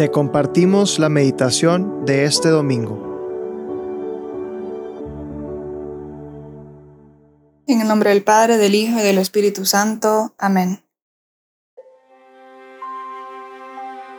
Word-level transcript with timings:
Te 0.00 0.10
compartimos 0.10 0.98
la 0.98 1.10
meditación 1.10 2.06
de 2.06 2.24
este 2.24 2.48
domingo. 2.48 2.96
En 7.66 7.82
el 7.82 7.86
nombre 7.86 8.08
del 8.08 8.24
Padre, 8.24 8.56
del 8.56 8.74
Hijo 8.74 8.98
y 8.98 9.02
del 9.02 9.18
Espíritu 9.18 9.66
Santo. 9.66 10.34
Amén. 10.38 10.82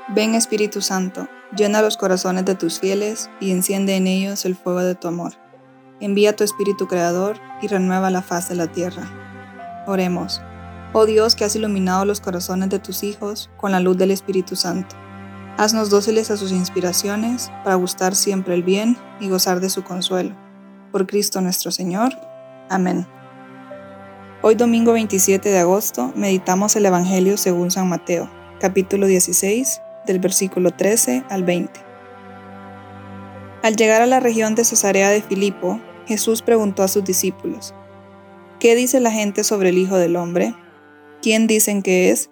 Ven 0.09 0.35
Espíritu 0.35 0.81
Santo, 0.81 1.27
llena 1.57 1.81
los 1.81 1.97
corazones 1.97 2.45
de 2.45 2.53
tus 2.53 2.79
fieles 2.79 3.31
y 3.39 3.49
enciende 3.49 3.95
en 3.95 4.05
ellos 4.05 4.45
el 4.45 4.55
fuego 4.55 4.81
de 4.81 4.93
tu 4.93 5.07
amor. 5.07 5.33
Envía 5.99 6.35
tu 6.35 6.43
Espíritu 6.43 6.87
Creador 6.87 7.37
y 7.59 7.67
renueva 7.67 8.11
la 8.11 8.21
faz 8.21 8.49
de 8.49 8.55
la 8.55 8.67
tierra. 8.67 9.83
Oremos. 9.87 10.43
Oh 10.93 11.07
Dios 11.07 11.35
que 11.35 11.43
has 11.43 11.55
iluminado 11.55 12.05
los 12.05 12.21
corazones 12.21 12.69
de 12.69 12.77
tus 12.77 13.01
hijos 13.01 13.49
con 13.57 13.71
la 13.71 13.79
luz 13.79 13.97
del 13.97 14.11
Espíritu 14.11 14.55
Santo. 14.55 14.95
Haznos 15.57 15.89
dóciles 15.89 16.31
a 16.31 16.37
sus 16.37 16.51
inspiraciones 16.51 17.51
para 17.63 17.75
gustar 17.75 18.15
siempre 18.15 18.55
el 18.55 18.63
bien 18.63 18.97
y 19.19 19.29
gozar 19.29 19.59
de 19.59 19.69
su 19.69 19.83
consuelo. 19.83 20.35
Por 20.91 21.05
Cristo 21.05 21.41
nuestro 21.41 21.71
Señor. 21.71 22.13
Amén. 22.69 23.05
Hoy 24.41 24.55
domingo 24.55 24.93
27 24.93 25.49
de 25.49 25.59
agosto 25.59 26.13
meditamos 26.15 26.75
el 26.75 26.85
Evangelio 26.85 27.37
según 27.37 27.69
San 27.69 27.89
Mateo, 27.89 28.31
capítulo 28.59 29.05
16, 29.05 29.81
del 30.07 30.19
versículo 30.19 30.71
13 30.71 31.25
al 31.29 31.43
20. 31.43 31.79
Al 33.61 33.75
llegar 33.75 34.01
a 34.01 34.07
la 34.07 34.19
región 34.19 34.55
de 34.55 34.63
Cesarea 34.63 35.09
de 35.09 35.21
Filipo, 35.21 35.79
Jesús 36.07 36.41
preguntó 36.41 36.81
a 36.81 36.87
sus 36.87 37.03
discípulos, 37.03 37.75
¿Qué 38.59 38.75
dice 38.75 38.99
la 38.99 39.11
gente 39.11 39.43
sobre 39.43 39.69
el 39.69 39.77
Hijo 39.77 39.97
del 39.97 40.15
Hombre? 40.15 40.55
¿Quién 41.21 41.45
dicen 41.45 41.83
que 41.83 42.09
es? 42.09 42.31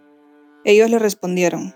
Ellos 0.64 0.90
le 0.90 1.00
respondieron, 1.00 1.76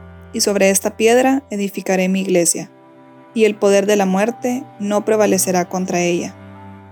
y 0.33 0.41
sobre 0.41 0.69
esta 0.69 0.97
piedra 0.97 1.43
edificaré 1.49 2.09
mi 2.09 2.21
iglesia, 2.21 2.71
y 3.33 3.45
el 3.45 3.55
poder 3.55 3.85
de 3.85 3.95
la 3.95 4.05
muerte 4.05 4.63
no 4.79 5.05
prevalecerá 5.05 5.67
contra 5.67 6.01
ella. 6.01 6.35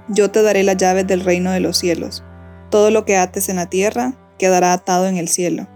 Yo 0.07 0.31
te 0.31 0.41
daré 0.41 0.63
las 0.63 0.77
llaves 0.77 1.05
del 1.07 1.21
reino 1.21 1.51
de 1.51 1.59
los 1.59 1.77
cielos. 1.77 2.23
Todo 2.69 2.91
lo 2.91 3.05
que 3.05 3.17
ates 3.17 3.49
en 3.49 3.57
la 3.57 3.67
tierra 3.67 4.13
quedará 4.37 4.73
atado 4.73 5.07
en 5.07 5.17
el 5.17 5.27
cielo, 5.27 5.67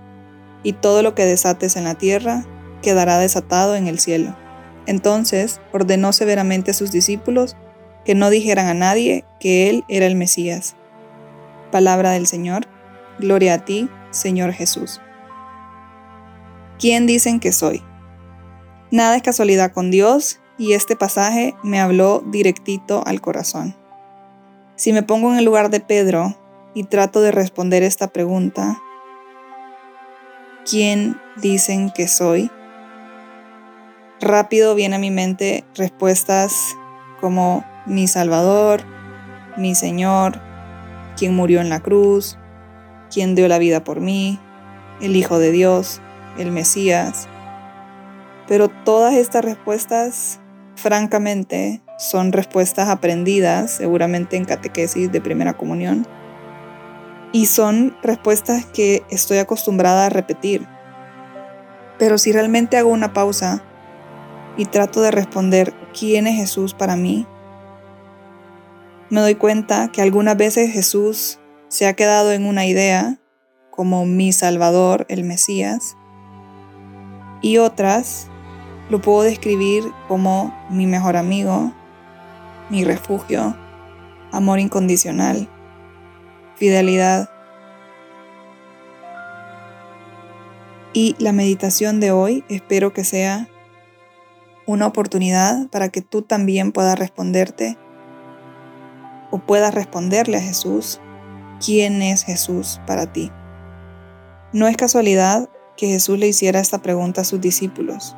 y 0.64 0.74
todo 0.74 1.02
lo 1.02 1.16
que 1.16 1.26
desates 1.26 1.76
en 1.76 1.84
la 1.84 1.96
tierra 1.96 2.46
quedará 2.82 3.18
desatado 3.18 3.76
en 3.76 3.88
el 3.88 4.00
cielo. 4.00 4.36
Entonces 4.86 5.62
ordenó 5.72 6.14
severamente 6.14 6.72
a 6.72 6.74
sus 6.74 6.92
discípulos 6.92 7.56
que 8.06 8.16
no 8.16 8.30
dijeran 8.30 8.68
a 8.68 8.74
nadie 8.74 9.24
que 9.40 9.70
él 9.70 9.84
era 9.88 10.06
el 10.06 10.16
Mesías. 10.16 10.76
Palabra 11.72 12.12
del 12.12 12.28
Señor, 12.28 12.68
gloria 13.20 13.56
a 13.56 13.66
ti, 13.66 13.90
Señor 14.12 14.52
Jesús. 14.52 15.02
¿Quién 16.80 17.06
dicen 17.06 17.40
que 17.40 17.52
soy? 17.52 17.84
Nada 18.92 19.16
es 19.16 19.24
casualidad 19.24 19.72
con 19.72 19.92
Dios 19.92 20.40
y 20.58 20.74
este 20.74 20.96
pasaje 20.96 21.56
me 21.64 21.80
habló 21.80 22.24
directito 22.28 23.04
al 23.06 23.22
corazón. 23.22 23.76
Si 24.76 24.94
me 24.94 25.04
pongo 25.04 25.32
en 25.32 25.38
el 25.38 25.46
lugar 25.46 25.70
de 25.70 25.80
Pedro 25.80 26.36
y 26.74 26.84
trato 26.86 27.22
de 27.22 27.32
responder 27.32 27.84
esta 27.84 28.08
pregunta, 28.08 28.82
¿quién 30.70 31.20
dicen 31.38 31.92
que 31.92 32.08
soy? 32.08 32.52
Rápido 34.20 34.74
viene 34.76 34.96
a 34.96 35.00
mi 35.00 35.12
mente 35.12 35.64
respuestas 35.76 36.76
como 37.20 37.66
mi 37.86 38.08
Salvador, 38.08 38.82
mi 39.58 39.76
Señor, 39.76 40.40
quien 41.18 41.36
murió 41.36 41.62
en 41.62 41.70
la 41.70 41.82
cruz, 41.82 42.38
quien 43.12 43.36
dio 43.36 43.48
la 43.48 43.60
vida 43.60 43.84
por 43.84 44.02
mí, 44.02 44.40
el 45.02 45.16
Hijo 45.16 45.40
de 45.40 45.52
Dios, 45.52 46.02
el 46.38 46.52
Mesías. 46.52 47.28
Pero 48.48 48.70
todas 48.70 49.14
estas 49.14 49.46
respuestas, 49.46 50.40
francamente, 50.76 51.82
son 51.98 52.32
respuestas 52.32 52.90
aprendidas 52.90 53.72
seguramente 53.72 54.36
en 54.36 54.46
catequesis 54.46 55.12
de 55.12 55.22
primera 55.22 55.54
comunión. 55.54 56.06
Y 57.32 57.48
son 57.48 57.96
respuestas 58.04 58.66
que 58.66 59.04
estoy 59.10 59.38
acostumbrada 59.38 60.06
a 60.06 60.10
repetir. 60.10 60.68
Pero 61.98 62.18
si 62.18 62.32
realmente 62.32 62.78
hago 62.78 62.90
una 62.90 63.14
pausa 63.14 63.64
y 64.58 64.66
trato 64.66 65.02
de 65.02 65.12
responder 65.12 65.74
quién 65.98 66.28
es 66.28 66.36
Jesús 66.36 66.74
para 66.74 66.96
mí, 66.96 67.26
me 69.10 69.22
doy 69.22 69.36
cuenta 69.36 69.92
que 69.92 70.02
algunas 70.02 70.38
veces 70.38 70.72
Jesús 70.72 71.40
se 71.68 71.88
ha 71.88 71.94
quedado 71.94 72.32
en 72.32 72.46
una 72.46 72.66
idea 72.66 73.20
como 73.70 74.06
mi 74.06 74.32
Salvador, 74.32 75.06
el 75.10 75.24
Mesías, 75.24 75.96
y 77.44 77.58
otras 77.58 78.30
lo 78.90 79.00
puedo 79.02 79.22
describir 79.22 79.84
como 80.08 80.56
mi 80.72 80.88
mejor 80.88 81.18
amigo, 81.18 81.72
mi 82.70 82.84
refugio, 82.84 83.56
amor 84.32 84.60
incondicional, 84.60 85.48
fidelidad. 86.56 87.30
Y 90.94 91.16
la 91.20 91.34
meditación 91.34 92.00
de 92.00 92.12
hoy 92.12 92.46
espero 92.50 92.94
que 92.94 93.04
sea 93.04 93.48
una 94.66 94.88
oportunidad 94.88 95.68
para 95.70 95.90
que 95.90 96.02
tú 96.02 96.22
también 96.22 96.72
puedas 96.72 96.98
responderte 96.98 97.78
o 99.32 99.40
puedas 99.40 99.74
responderle 99.74 100.38
a 100.38 100.42
Jesús 100.42 101.02
quién 101.64 102.02
es 102.02 102.24
Jesús 102.24 102.80
para 102.88 103.12
ti. 103.12 103.32
No 104.54 104.68
es 104.68 104.78
casualidad 104.78 105.50
que 105.78 105.88
Jesús 105.88 106.20
le 106.20 106.28
hiciera 106.28 106.60
esta 106.60 106.82
pregunta 106.82 107.22
a 107.22 107.26
sus 107.26 107.42
discípulos, 107.42 108.16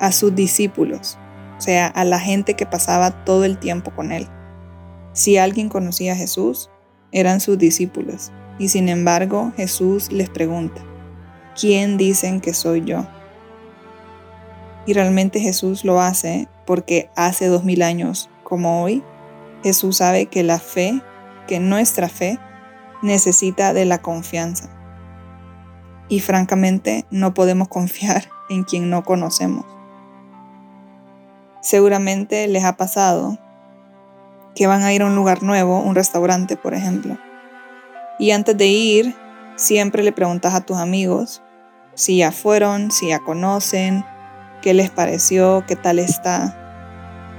a 0.00 0.12
sus 0.12 0.34
discípulos, 0.34 1.18
o 1.58 1.60
sea, 1.60 1.86
a 1.86 2.04
la 2.04 2.18
gente 2.18 2.54
que 2.54 2.66
pasaba 2.66 3.24
todo 3.24 3.44
el 3.44 3.58
tiempo 3.58 3.90
con 3.92 4.12
él. 4.12 4.28
Si 5.12 5.38
alguien 5.38 5.68
conocía 5.68 6.12
a 6.12 6.16
Jesús, 6.16 6.70
eran 7.12 7.40
sus 7.40 7.56
discípulos, 7.58 8.32
y 8.58 8.68
sin 8.68 8.88
embargo 8.88 9.52
Jesús 9.56 10.12
les 10.12 10.28
pregunta, 10.28 10.82
¿quién 11.58 11.96
dicen 11.96 12.40
que 12.40 12.52
soy 12.52 12.84
yo? 12.84 13.06
Y 14.86 14.92
realmente 14.92 15.40
Jesús 15.40 15.84
lo 15.84 16.00
hace 16.00 16.48
porque 16.64 17.10
hace 17.16 17.46
dos 17.46 17.64
mil 17.64 17.82
años 17.82 18.30
como 18.42 18.82
hoy, 18.82 19.02
Jesús 19.62 19.96
sabe 19.96 20.26
que 20.26 20.42
la 20.42 20.60
fe, 20.60 21.02
que 21.48 21.58
nuestra 21.58 22.08
fe, 22.08 22.38
necesita 23.02 23.72
de 23.72 23.84
la 23.84 23.98
confianza. 23.98 24.70
Y 26.08 26.20
francamente 26.20 27.04
no 27.10 27.34
podemos 27.34 27.68
confiar 27.68 28.28
en 28.50 28.64
quien 28.64 28.90
no 28.90 29.04
conocemos. 29.04 29.64
Seguramente 31.62 32.46
les 32.46 32.64
ha 32.64 32.76
pasado 32.76 33.38
que 34.54 34.66
van 34.66 34.82
a 34.82 34.92
ir 34.92 35.02
a 35.02 35.06
un 35.06 35.16
lugar 35.16 35.42
nuevo, 35.42 35.80
un 35.80 35.94
restaurante 35.94 36.56
por 36.56 36.74
ejemplo, 36.74 37.18
y 38.18 38.30
antes 38.30 38.56
de 38.56 38.66
ir 38.68 39.14
siempre 39.56 40.02
le 40.02 40.12
preguntas 40.12 40.54
a 40.54 40.62
tus 40.62 40.78
amigos 40.78 41.42
si 41.96 42.18
ya 42.18 42.30
fueron, 42.30 42.90
si 42.90 43.08
ya 43.08 43.18
conocen, 43.20 44.04
qué 44.60 44.74
les 44.74 44.90
pareció, 44.90 45.64
qué 45.66 45.76
tal 45.76 45.98
está. 45.98 46.54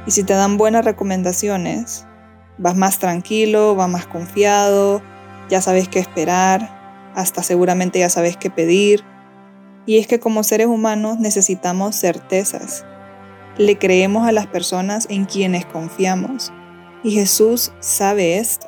Y 0.08 0.12
si 0.12 0.24
te 0.24 0.34
dan 0.34 0.58
buenas 0.58 0.84
recomendaciones, 0.84 2.08
vas 2.58 2.76
más 2.76 2.98
tranquilo, 2.98 3.76
vas 3.76 3.88
más 3.88 4.08
confiado, 4.08 5.02
ya 5.48 5.62
sabes 5.62 5.88
qué 5.88 6.00
esperar, 6.00 6.77
hasta 7.18 7.42
seguramente 7.42 7.98
ya 7.98 8.10
sabes 8.10 8.38
qué 8.38 8.52
pedir. 8.52 9.04
Y 9.88 9.98
es 9.98 10.06
que 10.06 10.20
como 10.20 10.44
seres 10.44 10.68
humanos 10.68 11.18
necesitamos 11.18 11.96
certezas. 11.96 12.86
Le 13.58 13.80
creemos 13.80 14.28
a 14.28 14.32
las 14.32 14.46
personas 14.46 15.08
en 15.10 15.26
quienes 15.26 15.66
confiamos. 15.66 16.54
Y 17.04 17.14
Jesús 17.14 17.74
sabe 17.80 18.38
esto. 18.38 18.68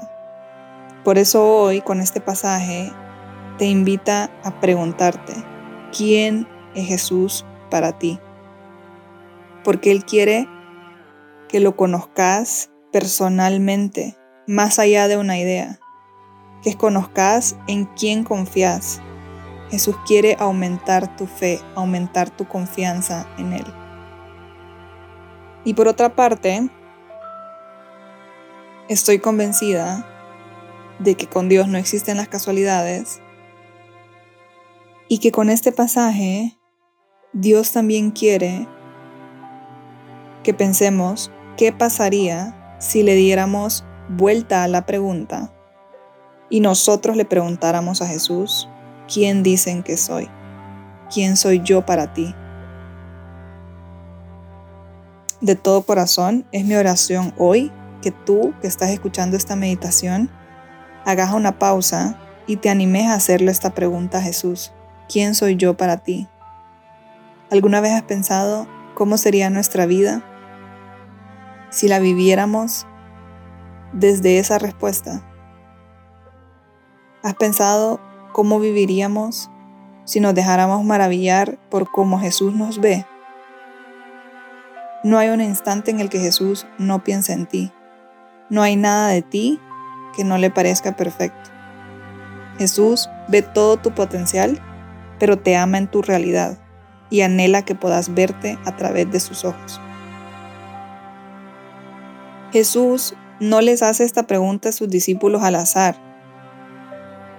Por 1.03 1.19
eso 1.19 1.45
hoy 1.45 1.81
con 1.81 2.01
este 2.01 2.21
pasaje 2.21 2.91
te 3.59 3.65
invita 3.65 4.31
a 4.43 4.59
preguntarte, 4.59 5.33
¿quién 5.95 6.47
es 6.73 6.87
Jesús 6.87 7.45
para 7.69 7.99
ti? 7.99 8.19
Porque 9.63 9.91
Él 9.91 10.05
quiere 10.05 10.47
que 11.49 11.59
lo 11.59 11.75
conozcas 11.75 12.71
personalmente, 12.91 14.17
más 14.47 14.79
allá 14.79 15.07
de 15.07 15.17
una 15.17 15.37
idea 15.37 15.79
que 16.63 16.75
conozcas 16.75 17.55
en 17.67 17.85
quién 17.85 18.23
confías. 18.23 19.01
Jesús 19.69 19.95
quiere 20.05 20.35
aumentar 20.39 21.15
tu 21.15 21.27
fe, 21.27 21.59
aumentar 21.75 22.29
tu 22.29 22.47
confianza 22.47 23.27
en 23.37 23.53
Él. 23.53 23.65
Y 25.63 25.73
por 25.73 25.87
otra 25.87 26.15
parte, 26.15 26.69
estoy 28.87 29.19
convencida 29.19 30.05
de 30.97 31.15
que 31.15 31.27
con 31.27 31.49
Dios 31.49 31.67
no 31.67 31.77
existen 31.77 32.17
las 32.17 32.27
casualidades 32.27 33.21
y 35.07 35.19
que 35.19 35.31
con 35.31 35.49
este 35.49 35.71
pasaje 35.71 36.57
Dios 37.33 37.71
también 37.71 38.11
quiere 38.11 38.67
que 40.43 40.53
pensemos 40.53 41.31
qué 41.57 41.71
pasaría 41.71 42.77
si 42.79 43.03
le 43.03 43.15
diéramos 43.15 43.85
vuelta 44.09 44.63
a 44.63 44.67
la 44.67 44.85
pregunta 44.85 45.53
y 46.49 46.59
nosotros 46.59 47.15
le 47.15 47.25
preguntáramos 47.25 48.01
a 48.01 48.07
Jesús, 48.07 48.67
¿quién 49.11 49.43
dicen 49.43 49.83
que 49.83 49.97
soy? 49.97 50.29
¿Quién 51.13 51.37
soy 51.37 51.61
yo 51.63 51.85
para 51.85 52.13
ti? 52.13 52.35
De 55.41 55.55
todo 55.55 55.83
corazón 55.83 56.45
es 56.51 56.65
mi 56.65 56.75
oración 56.75 57.33
hoy 57.37 57.71
que 58.01 58.11
tú 58.11 58.53
que 58.61 58.67
estás 58.67 58.89
escuchando 58.89 59.37
esta 59.37 59.55
meditación 59.55 60.29
hagas 61.05 61.33
una 61.33 61.57
pausa 61.59 62.19
y 62.45 62.57
te 62.57 62.69
animes 62.69 63.07
a 63.07 63.13
hacerle 63.13 63.51
esta 63.51 63.73
pregunta 63.73 64.17
a 64.17 64.21
Jesús. 64.21 64.73
¿Quién 65.07 65.35
soy 65.35 65.55
yo 65.55 65.77
para 65.77 65.97
ti? 65.97 66.27
¿Alguna 67.49 67.79
vez 67.79 67.93
has 67.93 68.03
pensado 68.03 68.67
cómo 68.95 69.17
sería 69.17 69.49
nuestra 69.49 69.85
vida 69.85 70.23
si 71.69 71.87
la 71.87 71.99
viviéramos 71.99 72.85
desde 73.93 74.39
esa 74.39 74.59
respuesta? 74.59 75.23
¿Has 77.21 77.35
pensado 77.35 77.99
cómo 78.31 78.61
viviríamos 78.61 79.49
si 80.05 80.21
nos 80.21 80.33
dejáramos 80.33 80.85
maravillar 80.85 81.59
por 81.69 81.91
cómo 81.91 82.17
Jesús 82.17 82.53
nos 82.53 82.79
ve? 82.79 83.05
No 85.03 85.17
hay 85.17 85.27
un 85.27 85.41
instante 85.41 85.91
en 85.91 85.99
el 85.99 86.07
que 86.07 86.21
Jesús 86.21 86.65
no 86.77 87.03
piense 87.03 87.33
en 87.33 87.45
ti. 87.45 87.73
No 88.49 88.61
hay 88.61 88.77
nada 88.77 89.09
de 89.09 89.21
ti 89.21 89.59
que 90.15 90.23
no 90.23 90.37
le 90.37 90.49
parezca 90.49 90.95
perfecto. 90.95 91.49
Jesús 92.57 93.09
ve 93.27 93.41
todo 93.41 93.75
tu 93.75 93.91
potencial, 93.91 94.61
pero 95.19 95.37
te 95.37 95.57
ama 95.57 95.77
en 95.77 95.91
tu 95.91 96.01
realidad 96.01 96.57
y 97.09 97.19
anhela 97.21 97.63
que 97.63 97.75
puedas 97.75 98.13
verte 98.13 98.57
a 98.63 98.77
través 98.77 99.11
de 99.11 99.19
sus 99.19 99.43
ojos. 99.43 99.81
Jesús 102.53 103.13
no 103.41 103.59
les 103.59 103.83
hace 103.83 104.05
esta 104.05 104.23
pregunta 104.23 104.69
a 104.69 104.71
sus 104.71 104.89
discípulos 104.89 105.43
al 105.43 105.55
azar. 105.55 106.08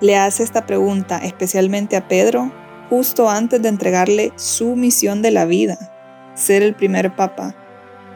Le 0.00 0.16
hace 0.16 0.42
esta 0.42 0.66
pregunta 0.66 1.18
especialmente 1.18 1.96
a 1.96 2.08
Pedro 2.08 2.52
justo 2.88 3.28
antes 3.28 3.62
de 3.62 3.68
entregarle 3.68 4.32
su 4.36 4.74
misión 4.76 5.22
de 5.22 5.30
la 5.30 5.44
vida, 5.44 5.78
ser 6.34 6.62
el 6.62 6.74
primer 6.74 7.14
papa, 7.14 7.54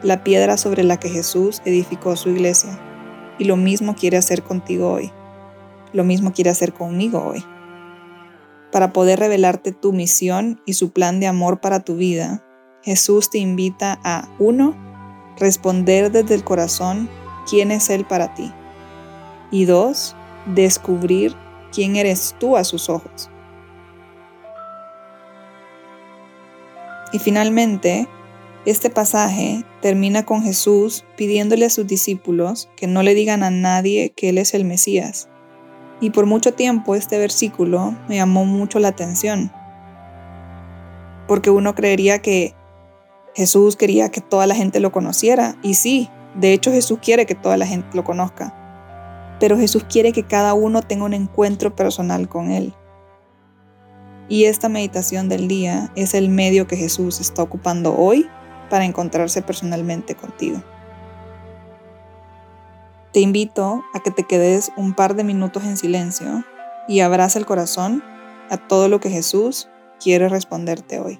la 0.03 0.23
piedra 0.23 0.57
sobre 0.57 0.83
la 0.83 0.97
que 0.97 1.09
Jesús 1.09 1.61
edificó 1.65 2.15
su 2.15 2.29
iglesia. 2.29 2.77
Y 3.37 3.45
lo 3.45 3.55
mismo 3.55 3.95
quiere 3.95 4.17
hacer 4.17 4.43
contigo 4.43 4.91
hoy. 4.91 5.11
Lo 5.93 6.03
mismo 6.03 6.33
quiere 6.33 6.49
hacer 6.49 6.73
conmigo 6.73 7.23
hoy 7.23 7.45
para 8.75 8.91
poder 8.91 9.19
revelarte 9.19 9.71
tu 9.71 9.93
misión 9.93 10.59
y 10.65 10.73
su 10.73 10.91
plan 10.91 11.21
de 11.21 11.27
amor 11.27 11.61
para 11.61 11.79
tu 11.79 11.95
vida, 11.95 12.43
Jesús 12.83 13.29
te 13.29 13.37
invita 13.37 14.01
a 14.03 14.27
1. 14.37 14.75
Responder 15.37 16.11
desde 16.11 16.35
el 16.35 16.43
corazón 16.43 17.09
quién 17.49 17.71
es 17.71 17.89
Él 17.89 18.03
para 18.03 18.33
ti. 18.33 18.51
Y 19.49 19.63
2. 19.63 20.13
Descubrir 20.47 21.37
quién 21.75 21.97
eres 21.97 22.35
tú 22.39 22.55
a 22.55 22.63
sus 22.63 22.89
ojos. 22.89 23.29
Y 27.11 27.19
finalmente, 27.19 28.07
este 28.65 28.89
pasaje 28.89 29.63
termina 29.81 30.25
con 30.25 30.41
Jesús 30.41 31.03
pidiéndole 31.17 31.65
a 31.65 31.69
sus 31.69 31.85
discípulos 31.85 32.69
que 32.75 32.87
no 32.87 33.03
le 33.03 33.13
digan 33.13 33.43
a 33.43 33.51
nadie 33.51 34.11
que 34.15 34.29
Él 34.29 34.37
es 34.37 34.53
el 34.53 34.65
Mesías, 34.65 35.29
y 36.01 36.09
por 36.09 36.25
mucho 36.25 36.53
tiempo 36.53 36.95
este 36.95 37.17
versículo 37.17 37.95
me 38.07 38.15
llamó 38.15 38.45
mucho 38.45 38.79
la 38.79 38.87
atención, 38.87 39.51
porque 41.27 41.49
uno 41.49 41.75
creería 41.75 42.19
que 42.19 42.55
Jesús 43.35 43.75
quería 43.75 44.09
que 44.09 44.21
toda 44.21 44.47
la 44.47 44.55
gente 44.55 44.79
lo 44.79 44.91
conociera, 44.91 45.57
y 45.61 45.75
sí, 45.75 46.09
de 46.35 46.53
hecho 46.53 46.71
Jesús 46.71 46.99
quiere 47.01 47.25
que 47.25 47.35
toda 47.35 47.57
la 47.57 47.67
gente 47.67 47.89
lo 47.93 48.03
conozca, 48.03 48.64
pero 49.39 49.57
Jesús 49.57 49.85
quiere 49.89 50.11
que 50.11 50.23
cada 50.23 50.53
uno 50.53 50.81
tenga 50.81 51.05
un 51.05 51.13
encuentro 51.13 51.75
personal 51.75 52.29
con 52.29 52.51
Él. 52.51 52.73
Y 54.27 54.45
esta 54.45 54.69
meditación 54.69 55.29
del 55.29 55.47
día 55.47 55.91
es 55.95 56.13
el 56.13 56.29
medio 56.29 56.67
que 56.67 56.77
Jesús 56.77 57.19
está 57.19 57.43
ocupando 57.43 57.95
hoy 57.95 58.27
para 58.69 58.85
encontrarse 58.85 59.41
personalmente 59.41 60.15
contigo. 60.15 60.63
Te 63.13 63.19
invito 63.19 63.83
a 63.93 63.99
que 63.99 64.11
te 64.11 64.23
quedes 64.23 64.71
un 64.75 64.93
par 64.93 65.15
de 65.15 65.23
minutos 65.23 65.63
en 65.63 65.77
silencio 65.77 66.43
y 66.87 66.99
abraza 66.99 67.39
el 67.39 67.45
corazón 67.45 68.03
a 68.49 68.57
todo 68.57 68.89
lo 68.89 68.99
que 68.99 69.09
Jesús 69.09 69.69
quiere 69.99 70.27
responderte 70.27 70.99
hoy. 70.99 71.19